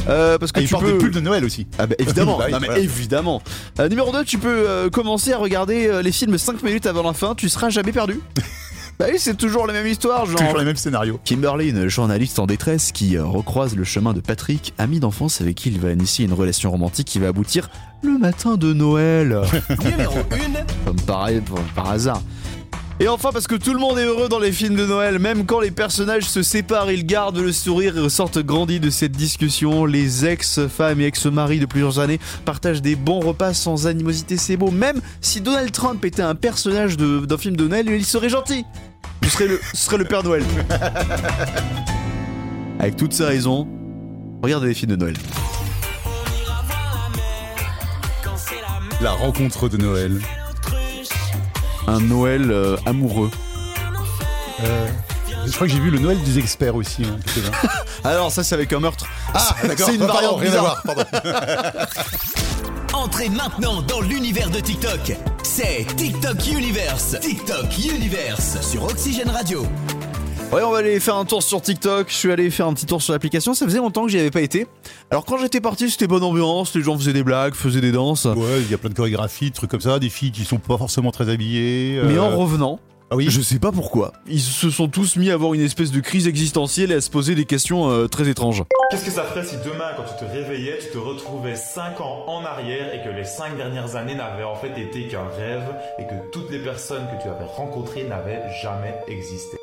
[0.08, 0.92] Euh, parce que Ah, il tu porte peux...
[0.92, 1.66] des pulls de Noël aussi.
[1.76, 2.80] Ah bah évidemment, Bah oui, non mais voilà.
[2.80, 3.42] évidemment.
[3.80, 7.02] Euh, numéro 2, tu peux euh, commencer à regarder euh, les films 5 minutes avant
[7.02, 8.20] la fin, tu seras jamais perdu.
[9.00, 10.36] bah oui, c'est toujours la même histoire, genre...
[10.36, 11.18] Toujours les mêmes scénarios.
[11.24, 15.56] Kimberly, une journaliste en détresse qui euh, recroise le chemin de Patrick, ami d'enfance avec
[15.56, 17.70] qui il va initier une relation romantique qui va aboutir
[18.02, 19.40] le matin de Noël.
[19.84, 20.22] Numéro 1.
[20.86, 21.00] Comme
[21.74, 22.22] par hasard.
[23.00, 25.46] Et enfin, parce que tout le monde est heureux dans les films de Noël, même
[25.46, 29.84] quand les personnages se séparent, ils gardent le sourire et ressortent grandis de cette discussion.
[29.84, 34.72] Les ex-femmes et ex-maris de plusieurs années partagent des bons repas sans animosité, c'est beau.
[34.72, 38.64] Même si Donald Trump était un personnage de- d'un film de Noël, il serait gentil.
[39.22, 40.42] Ce serait le, ce serait le Père Noël.
[42.80, 43.68] Avec toutes ces raisons,
[44.42, 45.14] regardez les films de Noël.
[49.00, 50.20] La rencontre de Noël.
[51.88, 53.30] Un Noël euh, amoureux.
[55.46, 57.04] Je crois que j'ai vu le Noël des experts aussi.
[57.04, 57.56] hein, qui était là.
[58.04, 59.06] Alors ça c'est avec un meurtre.
[59.34, 59.86] Ah, d'accord.
[59.88, 60.82] C'est une Pardon, variante rien à bizarre.
[60.84, 61.06] voir.
[61.22, 61.86] Pardon.
[62.92, 65.16] Entrez maintenant dans l'univers de TikTok.
[65.42, 67.16] C'est TikTok Universe.
[67.20, 69.64] TikTok Universe sur Oxygène Radio.
[70.52, 72.06] Ouais, on va aller faire un tour sur TikTok.
[72.08, 73.52] Je suis allé faire un petit tour sur l'application.
[73.52, 74.66] Ça faisait longtemps que j'y avais pas été.
[75.10, 76.74] Alors quand j'étais parti, c'était bonne ambiance.
[76.74, 78.24] Les gens faisaient des blagues, faisaient des danses.
[78.24, 80.56] Ouais, il y a plein de chorégraphies, de trucs comme ça, des filles qui sont
[80.58, 82.00] pas forcément très habillées.
[82.02, 82.80] Mais euh, en revenant,
[83.10, 83.26] Ah oui.
[83.28, 86.26] je sais pas pourquoi, ils se sont tous mis à avoir une espèce de crise
[86.26, 88.64] existentielle et à se poser des questions euh, très étranges.
[88.90, 92.24] Qu'est-ce que ça ferait si demain, quand tu te réveillais, tu te retrouvais 5 ans
[92.26, 96.04] en arrière et que les 5 dernières années n'avaient en fait été qu'un rêve et
[96.04, 99.58] que toutes les personnes que tu avais rencontrées n'avaient jamais existé?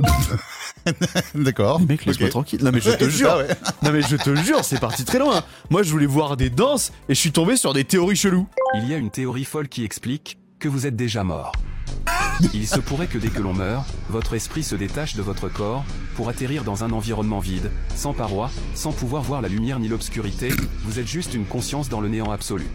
[1.36, 1.82] D'accord.
[1.82, 2.60] Mec, laisse-moi tranquille.
[2.64, 3.30] Non mais je te C'est jure.
[3.30, 3.48] ça, ouais.
[3.84, 5.44] Non mais je te jure, c'est parti très loin.
[5.70, 8.48] Moi, je voulais voir des danses et je suis tombé sur des théories cheloues.
[8.76, 11.52] Il y a une théorie folle qui explique que vous êtes déjà mort.
[12.54, 15.84] Il se pourrait que dès que l'on meurt, votre esprit se détache de votre corps
[16.16, 20.50] pour atterrir dans un environnement vide, sans parois, sans pouvoir voir la lumière ni l'obscurité,
[20.84, 22.66] vous êtes juste une conscience dans le néant absolu.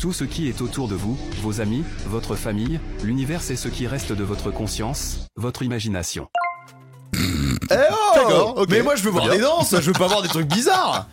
[0.00, 3.86] Tout ce qui est autour de vous, vos amis, votre famille, l'univers c'est ce qui
[3.86, 6.28] reste de votre conscience, votre imagination.
[7.74, 8.68] Eh oh D'accord, ok.
[8.70, 9.34] Mais moi je veux voir Bien.
[9.34, 11.08] des danses, je veux pas voir des trucs bizarres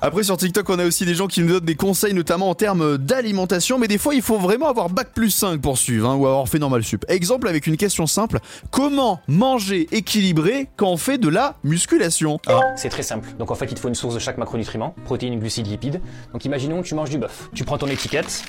[0.00, 2.54] Après sur TikTok on a aussi des gens qui nous donnent des conseils notamment en
[2.54, 6.14] termes d'alimentation mais des fois il faut vraiment avoir bac plus 5 pour suivre hein,
[6.16, 7.04] ou avoir fait normal sup.
[7.08, 12.38] Exemple avec une question simple, comment manger équilibré quand on fait de la musculation?
[12.76, 13.28] C'est très simple.
[13.38, 16.00] Donc en fait, il te faut une source de chaque macronutriment, protéines, glucides, lipides.
[16.32, 17.48] Donc imaginons que tu manges du bœuf.
[17.54, 18.42] Tu prends ton étiquette,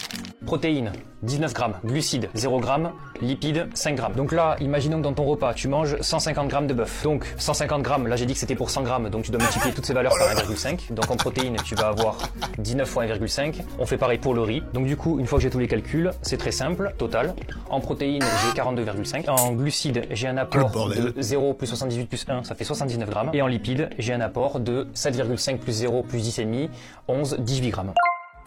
[0.46, 0.92] protéines
[1.24, 4.14] 19 grammes, glucides 0 grammes, lipides 5 grammes.
[4.14, 7.02] Donc là, imaginons que dans ton repas, tu manges 150 grammes de bœuf.
[7.04, 9.74] Donc 150 grammes, là j'ai dit que c'était pour 100 grammes, donc tu dois multiplier
[9.74, 10.94] toutes ces valeurs par 1,5.
[10.94, 12.18] Donc en protéines, tu vas avoir
[12.58, 13.62] 19 fois 1,5.
[13.80, 14.64] On fait pareil pour le riz.
[14.74, 17.36] Donc du coup, une fois que j'ai tous les calculs, c'est très simple, total.
[17.70, 19.30] En protéines, j'ai 42,5.
[19.30, 23.30] En glucides, j'ai un apport de 0 plus 78 plus 1, ça fait 79 grammes.
[23.34, 26.70] Et en lipides, j'ai un apport de 7,5 plus 0 plus 10,5,
[27.08, 27.94] 11, 18 grammes.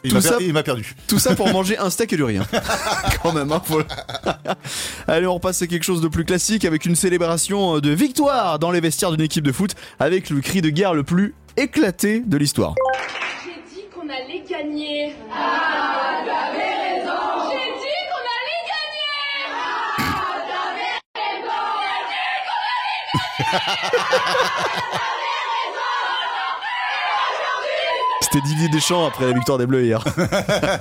[0.04, 0.94] Il Tout m'a ça- per- il m'a perdu.
[1.08, 2.38] Tout ça pour manger un steak et du riz.
[2.38, 2.46] hein.
[3.22, 3.84] Quand même, hein, faut le-
[5.08, 8.70] Allez, on repasse à quelque chose de plus classique avec une célébration de victoire dans
[8.70, 12.36] les vestiaires d'une équipe de foot avec le cri de guerre le plus éclaté de
[12.36, 12.74] l'histoire.
[13.44, 15.16] J'ai dit qu'on allait gagner.
[15.34, 17.50] Ah, t'avais raison.
[17.50, 19.50] J'ai dit qu'on allait gagner.
[19.50, 21.62] Ah, t'avais raison.
[22.06, 22.22] J'ai
[23.40, 24.98] dit qu'on allait
[28.30, 30.04] C'était Didier Deschamps après la victoire des Bleus hier.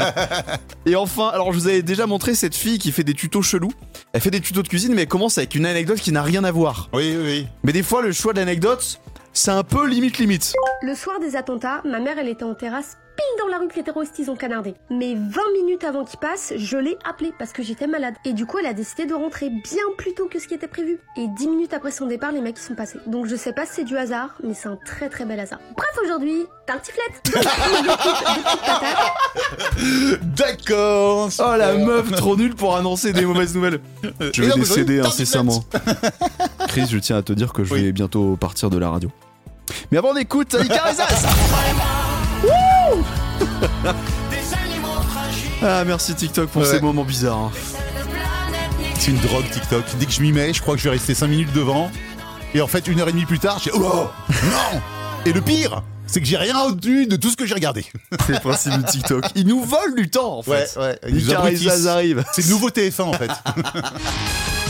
[0.86, 3.72] et enfin, alors je vous avais déjà montré cette fille qui fait des tutos chelous.
[4.12, 6.44] Elle fait des tutos de cuisine, mais elle commence avec une anecdote qui n'a rien
[6.44, 6.90] à voir.
[6.92, 7.48] Oui, oui, oui.
[7.64, 9.00] Mais des fois, le choix de l'anecdote,
[9.32, 10.54] c'est un peu limite limite.
[10.82, 13.76] Le soir des attentats, ma mère elle était en terrasse pile dans la rue que
[13.76, 14.76] les terroristes ils ont canardé.
[14.90, 18.14] Mais 20 minutes avant qu'ils passent, je l'ai appelée parce que j'étais malade.
[18.26, 20.68] Et du coup elle a décidé de rentrer bien plus tôt que ce qui était
[20.68, 21.00] prévu.
[21.18, 23.00] Et 10 minutes après son départ, les mecs ils sont passés.
[23.08, 25.60] Donc je sais pas si c'est du hasard, mais c'est un très très bel hasard.
[25.76, 30.22] Bref aujourd'hui, tartiflette de petites patates.
[30.36, 31.30] D'accord.
[31.40, 33.80] Oh la meuf trop nulle pour annoncer des mauvaises nouvelles.
[34.34, 35.64] Je vais décéder incessamment.
[36.68, 39.10] Chris, je tiens à te dire que je vais bientôt partir de la radio.
[39.92, 40.56] Mais avant on écoute
[45.64, 46.68] Ah merci TikTok pour Ouais.
[46.68, 47.38] ces moments bizarres.
[47.38, 47.52] hein.
[49.00, 49.84] C'est une drogue TikTok.
[50.00, 51.90] Dès que je m'y mets, je crois que je vais rester 5 minutes devant.
[52.54, 53.72] Et en fait, une heure et demie plus tard, j'ai.
[53.74, 54.08] Oh
[54.44, 54.80] Non
[55.26, 57.86] Et le pire, c'est que j'ai rien retenu de tout ce que j'ai regardé.
[58.28, 59.26] C'est le principe de TikTok.
[59.36, 60.72] Ils nous volent du temps en fait.
[60.78, 61.00] Ouais, ouais.
[61.10, 61.38] Ils nous Icarezas
[61.72, 61.86] abrutissent.
[61.88, 62.24] arrive.
[62.34, 63.32] C'est le nouveau TF1 en fait.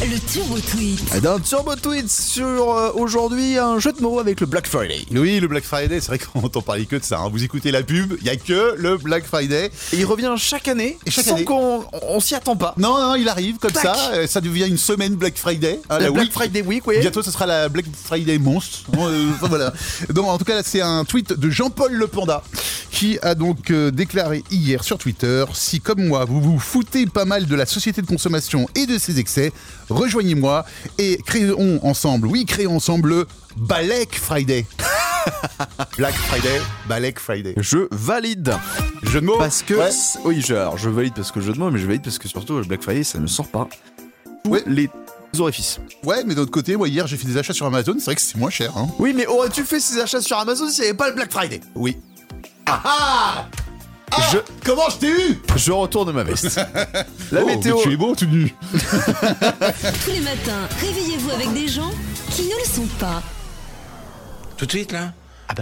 [0.02, 1.00] Le turbo tweet.
[1.16, 2.46] Et D'un turbo tweet sur
[2.78, 5.06] euh, aujourd'hui un jeu de mots avec le Black Friday.
[5.12, 7.20] Oui, le Black Friday, c'est vrai qu'on entend parler que de ça.
[7.20, 7.30] hein.
[7.32, 9.72] Vous écoutez la pub, il y a que le Black Friday.
[9.94, 11.46] Et il revient chaque année Et chaque sans année.
[11.46, 12.74] qu'on on s'y attend pas.
[12.78, 13.84] Non, non, il arrive comme Tac.
[13.84, 14.12] ça.
[14.14, 15.80] euh, Ça devient une semaine Black Friday.
[15.90, 16.34] hein, La la Black week.
[16.34, 17.00] Friday Week, oui.
[17.00, 18.80] Bientôt, ce sera la Black Friday monstre.
[18.98, 19.74] Euh, enfin, voilà.
[20.10, 22.44] Donc, en tout cas, là, c'est un tweet de Jean-Paul Le Panda
[22.92, 27.26] qui a donc euh, déclaré hier sur Twitter si, comme moi, vous vous foutez pas
[27.26, 29.52] mal de la société de consommation et de ses excès,
[29.90, 30.66] rejoignez-moi
[30.98, 34.66] et créons ensemble, oui, créons ensemble le Balek Friday.
[35.98, 37.54] Black Friday, Balek Friday.
[37.58, 38.56] Je valide.
[39.04, 39.74] Jeu de mots Parce que.
[39.74, 39.90] Ouais.
[40.24, 42.28] Oui, je, alors, je valide parce que jeu de mots, mais je valide parce que
[42.28, 43.68] surtout le Black Friday ça ne sort pas.
[44.46, 44.64] Ouais.
[44.68, 44.90] les
[45.40, 45.80] orifices.
[46.04, 48.16] Ouais, mais d'un autre côté, moi, hier, j'ai fait des achats sur Amazon, c'est vrai
[48.16, 48.72] que c'est moins cher.
[48.78, 48.88] Hein.
[48.98, 51.60] Oui, mais aurais-tu fait ces achats sur Amazon s'il n'y avait pas le Black Friday?
[51.76, 51.98] Oui.
[52.66, 53.46] Ah ah
[54.32, 55.40] je, Comment je t'ai eu?
[55.56, 56.56] Je retourne ma veste.
[57.32, 57.76] La Oh, météo.
[57.78, 58.54] mais tu es beau tout nu.
[58.72, 61.92] Tous les matins, réveillez-vous avec des gens
[62.32, 63.22] qui ne le sont pas.
[64.58, 65.14] Tout de suite là?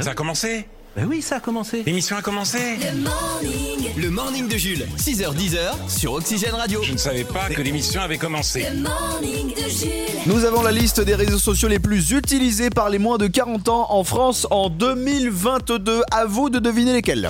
[0.01, 0.67] Ça a commencé?
[0.95, 1.83] Bah oui, ça a commencé.
[1.85, 2.57] L'émission a commencé?
[2.79, 5.57] Le morning, Le morning de Jules, 6h10
[5.89, 6.81] sur Oxygène Radio.
[6.83, 8.65] Je ne savais pas que l'émission avait commencé.
[8.73, 10.21] le morning de Jules.
[10.25, 13.67] Nous avons la liste des réseaux sociaux les plus utilisés par les moins de 40
[13.67, 16.01] ans en France en 2022.
[16.11, 17.29] À vous de deviner lesquels.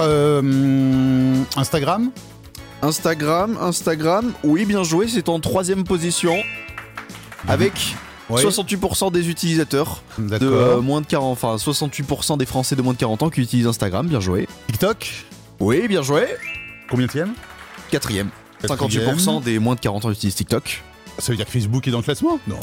[0.00, 2.10] Euh, Instagram
[2.82, 6.34] Instagram, Instagram, oui, bien joué, c'est en troisième position.
[7.46, 7.72] Avec
[8.30, 8.40] Ouais.
[8.42, 12.98] 68% des utilisateurs de euh, moins de 40, enfin 68% des Français de moins de
[12.98, 14.46] 40 ans qui utilisent Instagram, bien joué.
[14.68, 15.24] TikTok
[15.58, 16.26] Oui, bien joué.
[16.88, 17.32] Combien tième
[17.90, 18.30] Quatrième.
[18.62, 19.16] Quatrième.
[19.16, 20.80] 58% des moins de 40 ans utilisent TikTok.
[21.18, 22.38] Ça veut dire que Facebook est dans le classement?
[22.46, 22.60] Non.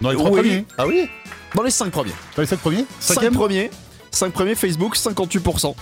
[0.00, 0.40] Dans les trois Oui.
[0.40, 1.06] premiers Ah oui?
[1.54, 2.12] Dans les 5 premiers.
[2.34, 2.86] Dans les cinq premiers?
[2.98, 3.34] 5 Cinquième?
[3.34, 3.70] premiers.
[4.10, 5.74] 5 premiers, Facebook, 58%.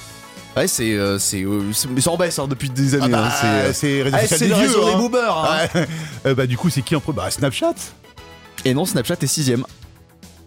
[0.56, 0.92] Ouais, c'est.
[0.94, 3.12] euh, c'est euh, c'est- mais ça en baisse hein, depuis des Ah années.
[3.12, 4.90] bah, hein, c'est, euh, c'est réseau ah, social c'est des le vieux, réseau hein.
[4.90, 5.38] des boomers.
[5.38, 5.68] hein.
[5.74, 5.86] Ouais.
[6.26, 7.16] Euh, bah du coup c'est qui en premier?
[7.18, 7.74] Bah Snapchat
[8.64, 9.62] Et non, Snapchat est 6ème.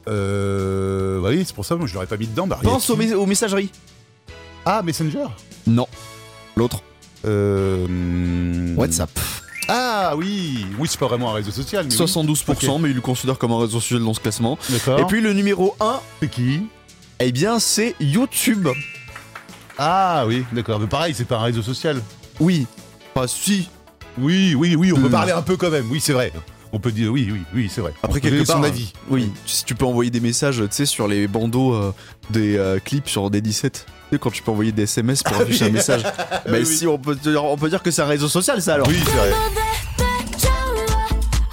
[0.07, 1.21] Euh...
[1.21, 2.47] bah oui c'est pour ça moi je l'aurais pas mis dedans.
[2.47, 3.71] Bah, y a Pense qui aux, aux messageries.
[4.65, 5.25] Ah Messenger?
[5.67, 5.87] Non.
[6.55, 6.81] L'autre.
[7.25, 8.75] Euh...
[8.75, 9.11] WhatsApp.
[9.67, 12.05] Ah oui Oui c'est pas vraiment un réseau social mais oui.
[12.05, 12.81] 72%, Ok.
[12.81, 14.57] mais il le considère comme un réseau social dans ce classement.
[14.69, 14.99] D'accord.
[14.99, 16.63] Et puis le numéro 1, c'est qui?
[17.23, 18.67] eh bien, c'est YouTube.
[19.77, 22.01] Ah oui d'accord mais pareil c'est pas un réseau social.
[22.39, 22.65] Oui.
[23.15, 23.69] Enfin, si.
[24.17, 25.11] Oui, oui, oui, on peut Hmm.
[25.11, 25.89] parler un peu quand même.
[25.91, 26.31] Oui, c'est vrai.
[26.73, 27.91] On peut dire oui, oui, oui, c'est vrai.
[27.97, 28.57] Après, On peut quelque donner part.
[28.57, 28.93] son avis.
[29.09, 29.31] Oui.
[29.45, 31.93] Si tu peux envoyer des messages, tu sais, sur les bandeaux euh,
[32.29, 33.85] des euh, clips sur des 17.
[33.85, 36.03] Tu sais, quand tu peux envoyer des SMS pour afficher un message.
[36.49, 38.75] Mais Oui, si, on peut, dire, on peut dire que c'est un réseau social, ça
[38.75, 38.87] alors.
[38.87, 39.31] Oui, c'est vrai.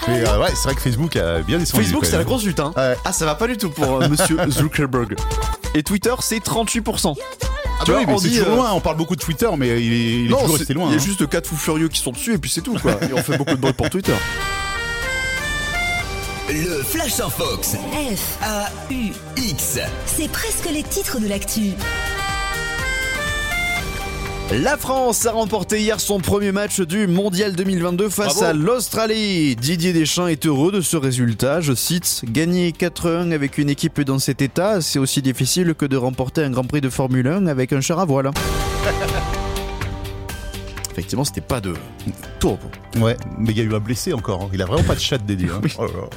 [0.08, 1.82] Mais euh, ouais, c'est vrai que Facebook a bien descendu.
[1.84, 2.72] Facebook, c'est la grosse lutte, hein.
[3.04, 5.16] Ah, ça va pas du tout pour euh, monsieur Zuckerberg.
[5.74, 7.14] Et Twitter, c'est 38%.
[7.88, 8.72] Tu vois, oui, mais on c'est dit, toujours euh, loin.
[8.74, 10.88] On parle beaucoup de Twitter, mais il est, il est non, toujours resté loin.
[10.88, 11.02] Il y a hein.
[11.02, 12.98] juste 4 fous furieux qui sont dessus et puis c'est tout quoi.
[13.02, 14.12] Et on fait beaucoup de bruit pour Twitter.
[16.50, 17.76] Le Flash en Fox.
[17.76, 19.78] F, A-U-X.
[20.04, 21.72] c'est presque les titres de l'actu.
[24.52, 28.44] La France a remporté hier son premier match du Mondial 2022 face Bravo.
[28.44, 29.54] à l'Australie.
[29.56, 31.60] Didier Deschamps est heureux de ce résultat.
[31.60, 35.98] Je cite Gagner 4-1 avec une équipe dans cet état, c'est aussi difficile que de
[35.98, 38.30] remporter un Grand Prix de Formule 1 avec un char à voile.
[40.92, 41.74] Effectivement, c'était pas de
[42.40, 42.58] tour.
[42.96, 44.42] Ouais, mais il y a eu un blessé encore.
[44.44, 44.48] hein.
[44.54, 45.48] Il a vraiment pas de chat dédié.
[45.50, 45.60] hein.
[45.78, 46.08] Oh là là.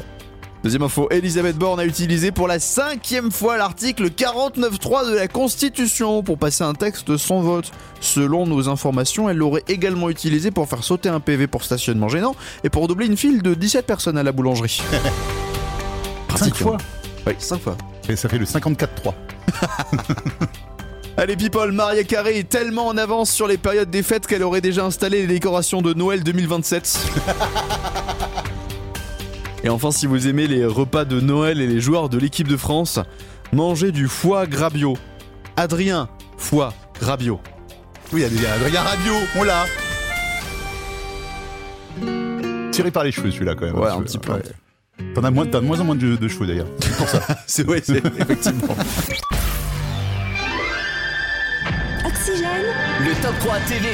[0.63, 6.21] Deuxième info, Elisabeth Borne a utilisé pour la cinquième fois l'article 49.3 de la Constitution
[6.21, 7.71] pour passer un texte sans vote.
[7.99, 12.35] Selon nos informations, elle l'aurait également utilisé pour faire sauter un PV pour stationnement gênant
[12.63, 14.83] et pour doubler une file de 17 personnes à la boulangerie.
[16.35, 16.77] Cinq fois.
[17.25, 17.77] Oui, 5 fois.
[18.07, 19.13] Et ça fait le 54-3.
[21.17, 24.61] Allez people, Maria Carré est tellement en avance sur les périodes des fêtes qu'elle aurait
[24.61, 26.99] déjà installé les décorations de Noël 2027.
[29.63, 32.57] et enfin, si vous aimez les repas de Noël et les joueurs de l'équipe de
[32.57, 32.99] France,
[33.53, 34.97] mangez du foie grabio.
[35.57, 37.39] Adrien, foie grabio.
[38.13, 39.65] Oui, il y a Adrien Radio, on l'a.
[42.71, 43.75] Tiré par les cheveux celui-là quand même.
[43.77, 44.33] Ouais, hein, un petit peu.
[44.33, 44.41] Ouais.
[45.13, 46.67] T'en as, moins- t'as de moins en moins de, de cheveux d'ailleurs.
[46.79, 47.21] C'est pour ça.
[47.47, 48.75] c'est ouais, c'est effectivement.
[52.05, 52.65] Oxygène,
[53.05, 53.87] Le top 3 TV.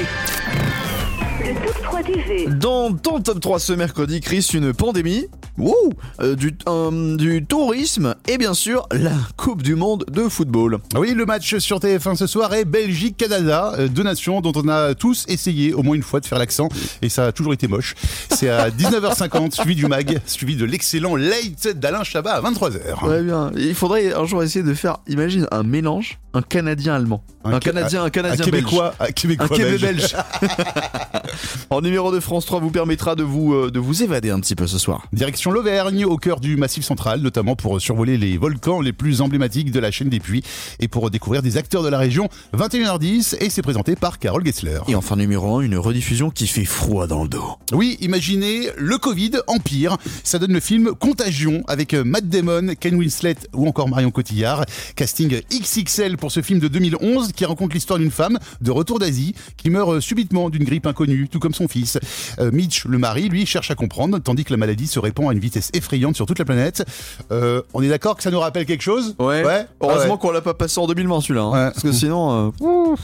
[1.45, 2.45] Le top 3 TV.
[2.47, 5.73] Dans ton top 3 ce mercredi, Chris, une pandémie, wow,
[6.21, 10.79] euh, du, euh, du tourisme et bien sûr la Coupe du Monde de football.
[10.95, 14.93] Oui, le match sur TF1 ce soir est Belgique-Canada, euh, deux nations dont on a
[14.95, 16.69] tous essayé au moins une fois de faire l'accent
[17.01, 17.95] et ça a toujours été moche.
[18.31, 23.07] C'est à 19h50, suivi du mag, suivi de l'excellent Late d'Alain Chabat à 23h.
[23.07, 23.51] Ouais, bien.
[23.55, 27.23] Il faudrait un jour essayer de faire, imagine, un mélange, un Canadien-Allemand.
[27.43, 29.09] Un, Un Ca- Canadien, un Canadien un Québécois, belge.
[29.09, 29.81] un Québécois Un Québé belge.
[29.81, 30.15] belge.
[31.69, 34.55] en numéro de France 3 vous permettra de vous, euh, de vous évader un petit
[34.55, 35.05] peu ce soir.
[35.13, 39.71] Direction l'Auvergne, au cœur du Massif central, notamment pour survoler les volcans les plus emblématiques
[39.71, 40.43] de la chaîne des Puys
[40.79, 42.29] et pour découvrir des acteurs de la région.
[42.55, 44.79] 21h10 et c'est présenté par Carole Gessler.
[44.87, 47.55] Et enfin numéro 1, une rediffusion qui fait froid dans le dos.
[47.71, 49.97] Oui, imaginez le Covid empire.
[50.23, 54.65] Ça donne le film Contagion avec euh, Matt Damon, Ken Winslet ou encore Marion Cotillard.
[54.95, 59.33] Casting XXL pour ce film de 2011 qui raconte l'histoire d'une femme de retour d'Asie
[59.57, 61.97] qui meurt euh, subitement d'une grippe inconnue, tout comme son fils.
[62.39, 65.33] Euh, Mitch, le mari, lui, cherche à comprendre, tandis que la maladie se répand à
[65.33, 66.85] une vitesse effrayante sur toute la planète.
[67.31, 69.15] Euh, on est d'accord que ça nous rappelle quelque chose?
[69.19, 69.43] Ouais.
[69.43, 69.65] Ouais.
[69.81, 70.17] Heureusement Ah ouais.
[70.19, 71.43] qu'on l'a pas passé en 2020 celui-là.
[71.43, 71.71] hein.
[71.71, 72.51] Parce que sinon.
[72.61, 72.95] euh,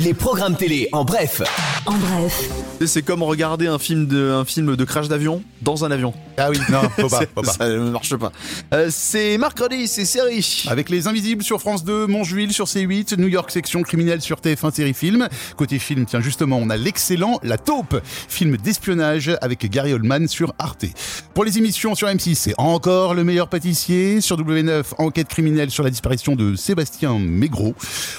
[0.00, 1.42] Les programmes télé en bref.
[1.84, 2.48] en bref,
[2.86, 6.14] c'est comme regarder un film de, un film de crash d'avion dans un avion.
[6.38, 7.52] Ah oui, non, faut pas, faut pas.
[7.52, 8.32] Ça ne marche pas.
[8.72, 10.64] Euh, c'est mercredi, c'est série.
[10.68, 14.72] Avec Les Invisibles sur France 2, Montjuil sur C8, New York section criminelle sur TF1
[14.72, 15.28] série film.
[15.58, 20.54] Côté film, tiens justement, on a l'excellent La Taupe, film d'espionnage avec Gary Oldman sur
[20.58, 20.86] Arte.
[21.34, 24.22] Pour les émissions sur M6, c'est encore le meilleur pâtissier.
[24.22, 27.74] Sur W9, enquête criminelle sur la disparition de Sébastien Maigret.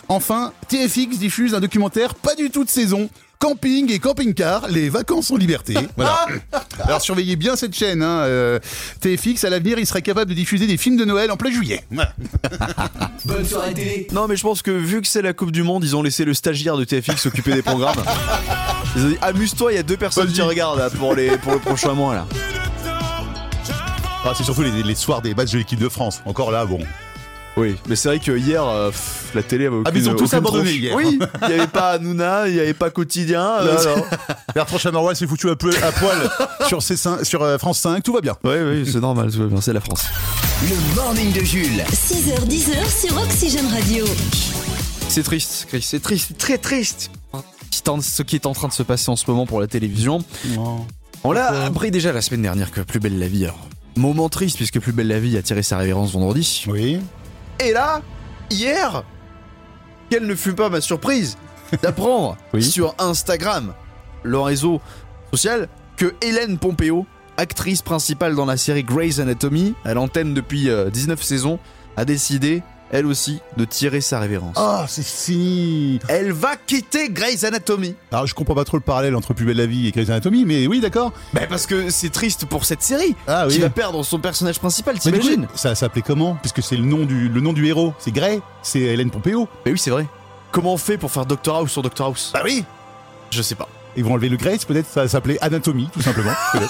[0.09, 1.70] Enfin, TFX diffuse un documentaire
[2.21, 3.09] pas du tout de saison.
[3.39, 5.73] Camping et camping-car, les vacances en liberté.
[5.97, 6.27] Voilà.
[6.83, 8.03] Alors surveillez bien cette chaîne.
[8.03, 8.19] Hein.
[8.25, 8.59] euh,
[8.99, 11.83] TFX, à l'avenir, il serait capable de diffuser des films de Noël en plein juillet.
[11.89, 12.13] Voilà.
[13.25, 14.07] Bonne soirée télé.
[14.11, 16.23] Non, mais je pense que vu que c'est la Coupe du Monde, ils ont laissé
[16.23, 18.03] le stagiaire de TFX s'occuper des programmes.
[18.95, 21.53] Ils ont dit amuse-toi, il y a deux personnes qui regardent là, pour, les, pour
[21.53, 22.27] le prochain mois là.
[24.25, 26.21] Ah, c'est surtout les, les soirs des matchs de l'équipe de France.
[26.25, 26.79] Encore là, bon.
[27.57, 30.09] Oui, mais c'est vrai que hier, euh, pff, la télé avait aucune, Ah, mais ils
[30.09, 30.79] ont tous aucune abandonné tronche.
[30.79, 30.95] hier.
[30.95, 33.45] Oui, il n'y avait pas Hanouna, il n'y avait pas Quotidien.
[33.59, 34.03] euh, Non, non.
[34.55, 36.17] Bertrand Chameroy s'est foutu un peu à poil
[36.69, 38.37] sur, C5, sur euh, France 5, tout va bien.
[38.45, 40.05] Oui, oui, c'est normal, tout va bien, c'est la France.
[40.63, 41.83] Le morning de Jules.
[41.91, 44.05] 6h, 10h sur Oxygène Radio.
[45.09, 47.11] C'est triste, Chris, c'est triste, très triste.
[47.33, 49.45] Ce qui est en- Ce qui est en train de se passer en ce moment
[49.45, 50.23] pour la télévision.
[51.23, 53.43] On l'a appris déjà la semaine dernière que Plus Belle la Vie.
[53.43, 53.59] alors,
[53.97, 56.63] moment triste puisque Plus Belle la Vie a tiré sa révérence vendredi.
[56.67, 56.99] Oui.
[57.63, 58.01] Et là,
[58.49, 59.03] hier,
[60.09, 61.37] quelle ne fut pas ma surprise
[61.83, 63.73] d'apprendre sur Instagram,
[64.23, 64.81] le réseau
[65.31, 67.05] social, que Hélène Pompeo,
[67.37, 71.59] actrice principale dans la série Grey's Anatomy, à l'antenne depuis euh, 19 saisons,
[71.97, 74.55] a décidé elle aussi, de tirer sa révérence.
[74.57, 77.95] Ah, c'est fini Elle va quitter Grey's Anatomy.
[78.11, 80.45] Alors, je comprends pas trop le parallèle entre Plus belle la vie et Grey's Anatomy,
[80.45, 81.13] mais oui, d'accord.
[81.33, 83.53] Bah parce que c'est triste pour cette série Ah oui.
[83.55, 86.35] qui va perdre son personnage principal, Mais du coup, t'imagines Ça s'appelait comment?
[86.41, 87.93] Puisque c'est le nom du le nom du héros.
[87.99, 88.41] C'est Grey.
[88.61, 89.47] C'est Hélène Pompeo.
[89.65, 90.05] Mais oui, c'est vrai.
[90.51, 92.31] Comment on fait pour faire Doctor House sur Doctor House?
[92.33, 92.65] Bah oui.
[93.31, 93.69] Je sais pas.
[93.97, 96.31] Ils vont enlever le Grace, peut-être ça s'appelait Anatomie, tout simplement.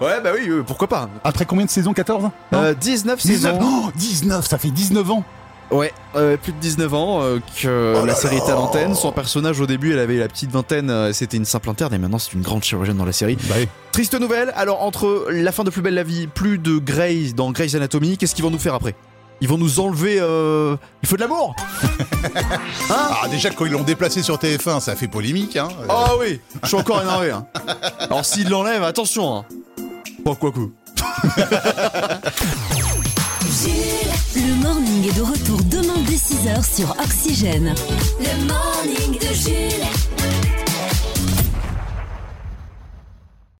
[0.00, 3.58] Ouais, bah oui, euh, pourquoi pas Après combien de saisons 14 Euh, 19 saisons.
[3.62, 5.24] Oh, 19, ça fait 19 ans
[5.70, 8.94] Ouais, euh, plus de 19 ans euh, que Oh la série était à l'antenne.
[8.94, 11.98] Son personnage au début, elle avait la petite vingtaine, euh, c'était une simple interne et
[11.98, 13.36] maintenant c'est une grande chirurgienne dans la série.
[13.48, 13.68] Bah oui.
[13.92, 17.50] Triste nouvelle, alors entre la fin de Plus belle la vie, plus de Grey dans
[17.50, 18.94] Grey's Anatomy, qu'est-ce qu'ils vont nous faire après?
[19.44, 20.16] Ils vont nous enlever...
[20.20, 20.74] Euh...
[21.02, 21.54] Il faut de l'amour
[22.88, 25.58] Ah, déjà, quand ils l'ont déplacé sur TF1, ça a fait polémique.
[25.58, 25.68] Hein.
[25.86, 27.30] Ah oui, je suis encore énervé.
[27.30, 27.46] Hein.
[27.98, 29.36] Alors s'ils l'enlèvent, attention.
[29.36, 29.44] Hein.
[30.24, 30.50] Pas quoi.
[34.34, 37.74] Le morning est de retour demain dès 6h sur Oxygène.
[38.20, 39.84] Le morning de Jules.